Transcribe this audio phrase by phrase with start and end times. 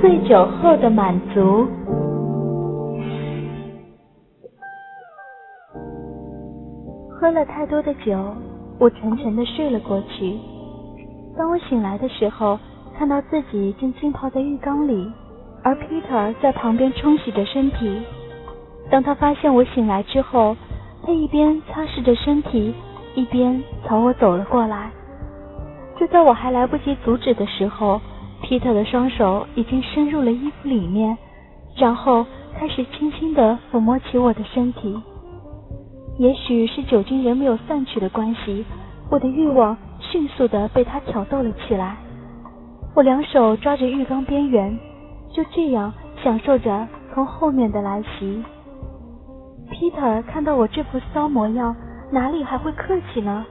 [0.00, 1.66] 醉酒后的满足。
[7.10, 8.16] 喝了太多的酒，
[8.78, 10.38] 我沉沉的睡了过去。
[11.36, 12.56] 当我醒来的时候，
[12.96, 15.10] 看到自己正浸泡在浴缸里，
[15.64, 18.00] 而 Peter 在旁边冲洗着身体。
[18.90, 20.56] 当他发现我醒来之后，
[21.04, 22.72] 他一边擦拭着身体，
[23.16, 24.92] 一边朝我走了过来。
[25.98, 28.00] 就在我还来不及阻止的时候
[28.42, 31.16] ，Peter 的双手已经伸入了衣服里面，
[31.76, 32.24] 然后
[32.58, 35.00] 开始轻轻地抚摸起我的身体。
[36.18, 38.64] 也许是酒精仍没有散去的关系，
[39.10, 41.96] 我的欲望迅速地被他挑逗了起来。
[42.94, 44.76] 我两手抓着浴缸边缘，
[45.32, 45.92] 就这样
[46.24, 48.42] 享受着从后面的来袭。
[49.70, 51.76] Peter 看到我这副骚模样，
[52.10, 53.46] 哪里还会客气呢？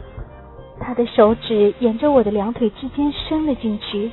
[0.79, 4.11] 他的手指沿着我的两腿之间伸了进去，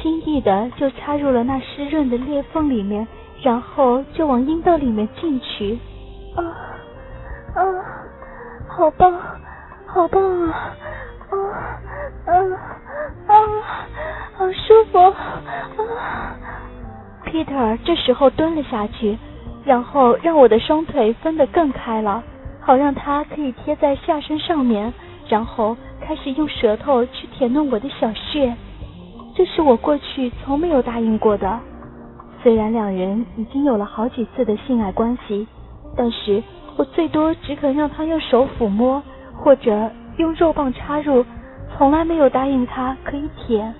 [0.00, 3.06] 轻易的就插入了那湿润的裂缝里面，
[3.42, 5.78] 然后就往阴道里面进去。
[6.36, 6.42] 啊！
[7.54, 7.62] 啊，
[8.68, 9.12] 好棒，
[9.86, 10.74] 好棒啊！
[11.30, 11.36] 啊
[12.26, 12.32] 啊
[13.26, 13.34] 啊，
[14.36, 16.36] 好舒服啊
[17.26, 19.18] ！Peter 这时候蹲了下去，
[19.64, 22.22] 然后让我的双腿分得更开了，
[22.60, 24.92] 好让他可以贴在下身上面，
[25.28, 28.54] 然后开始用舌头去舔弄我的小穴。
[29.38, 31.60] 这是我过去从没有答应过的。
[32.42, 35.46] 虽然两人已经有了好几次的性爱关系，
[35.96, 36.42] 但是。
[36.76, 39.02] 我最多只肯让他用手抚摸，
[39.36, 41.24] 或者用肉棒插入，
[41.76, 43.74] 从来没有答应他可以舔。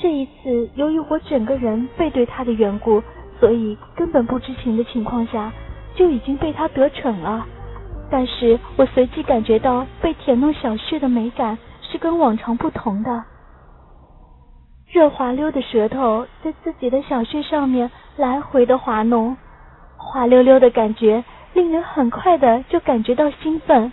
[0.00, 3.02] 这一次，由于我整个人背对他的缘故，
[3.38, 5.52] 所以根本不知情的情况下，
[5.94, 7.46] 就已经被他得逞了。
[8.10, 13.22] 但是我随即感觉到被舔弄小穴的美感是跟往常不同的，
[14.92, 19.34] 热滑溜的舌头在自己的小穴上面来回的滑弄，
[19.96, 21.24] 滑溜溜的感觉。
[21.54, 23.92] 令人很快的就感觉到兴奋，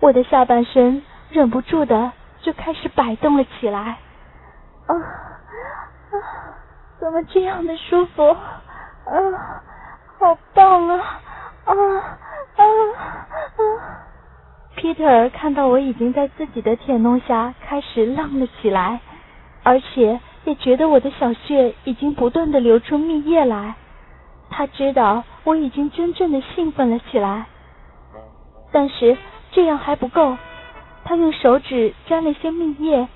[0.00, 3.98] 我的下半身忍不住的就开始摆动了起来。
[4.86, 6.14] 啊啊，
[7.00, 8.22] 怎么这样的舒服？
[8.22, 8.38] 啊，
[10.18, 11.20] 好棒啊！
[11.64, 12.64] 啊啊
[13.56, 13.62] 啊
[14.76, 19.00] ！Peter 看到我已经在自己的舔弄下开始浪了起来，
[19.64, 23.74] 而且也觉得我的小穴已经不断的流出蜜液来。
[24.50, 27.46] 他知道我已经真正的兴奋了起来，
[28.70, 29.16] 但是
[29.50, 30.36] 这样还不够。
[31.02, 33.08] 他用手指沾了些蜜液，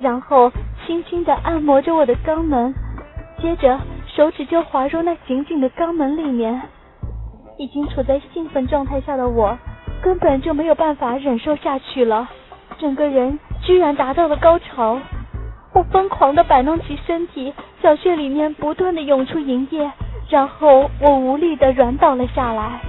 [0.00, 0.50] 然后
[0.84, 2.74] 轻轻的按摩着我的肛门，
[3.40, 6.60] 接着手指就滑入那紧紧的肛门里面。
[7.56, 9.56] 已经处在兴奋状态下的我，
[10.02, 12.28] 根本就没有办法忍受下去了，
[12.78, 14.98] 整个人居然达到了高潮。
[15.80, 19.90] 我疯狂的摆弄起身体，小穴里面不断的涌出银液。
[20.28, 22.82] 然后我无力的软倒了下来。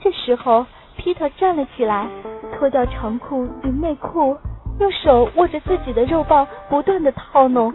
[0.00, 0.64] 这时候
[0.96, 2.06] ，Peter 站了起来，
[2.52, 4.38] 脱掉长裤与内裤，
[4.78, 7.74] 用手握着自己的肉棒，不断的套弄，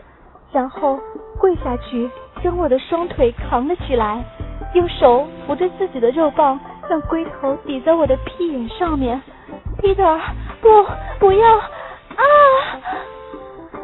[0.54, 0.98] 然后
[1.38, 2.10] 跪下去，
[2.42, 4.24] 将我的双腿扛了起来，
[4.74, 6.58] 用手扶着自己的肉棒，
[6.90, 9.22] 让龟头抵在我的屁眼上面。
[9.82, 10.18] Peter，
[10.62, 10.86] 不，
[11.20, 11.58] 不要！
[11.58, 12.24] 啊！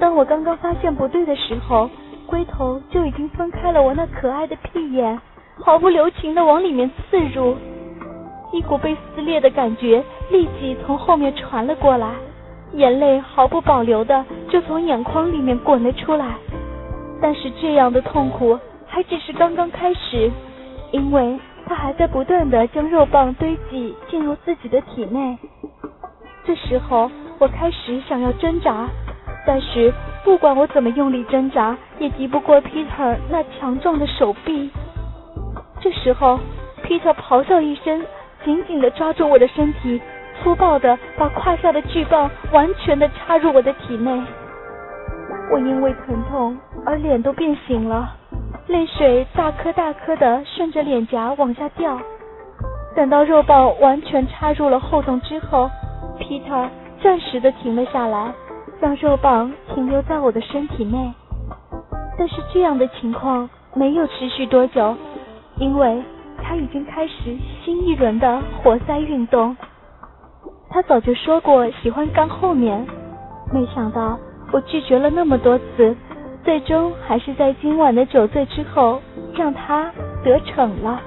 [0.05, 1.89] 当我刚刚发现不对的时候。
[2.27, 5.19] 龟头就已经分开了我那可爱的屁眼，
[5.63, 7.55] 毫不留情的往里面刺入，
[8.51, 12.15] 一股被撕裂的感觉立即从后面传了过来，
[12.73, 16.35] 眼泪毫不保留的就从眼眶里面滚了出来。
[17.21, 20.31] 但是这样的痛苦还只是刚刚开始，
[20.91, 25.37] 因为他还在不断的将肉棒堆积进入自己的体内。
[26.43, 28.89] 这时候我开始想要挣扎，
[29.45, 29.93] 但是。
[30.25, 34.71] 不管我怎么用力挣扎，也敌不过 Peter 那强壮的手臂。
[35.79, 36.39] 这时候
[36.83, 38.03] ，Peter 咆哮一声，
[38.43, 40.01] 紧紧地抓住我的身体，
[40.41, 44.19] 粗暴地把胯下的巨棒完全地插入我的体内。
[45.53, 46.57] 我因为疼痛
[46.87, 48.11] 而脸都变形了，
[48.65, 51.99] 泪水大颗大颗地顺着脸颊往下掉。
[52.95, 55.69] 等到肉棒完全插入了后洞之后
[56.19, 56.67] ，Peter
[57.03, 58.33] 暂时地停了下来。
[58.79, 61.13] 让肉棒停留在我的身体内，
[62.17, 64.95] 但是这样的情况没有持续多久，
[65.57, 66.03] 因为
[66.43, 67.13] 他已经开始
[67.63, 69.55] 新一轮的活塞运动。
[70.69, 72.85] 他早就说过喜欢干后面，
[73.53, 74.19] 没想到
[74.51, 75.95] 我拒绝了那么多次，
[76.43, 79.01] 最终还是在今晚的酒醉之后
[79.33, 79.89] 让他
[80.23, 81.01] 得逞了。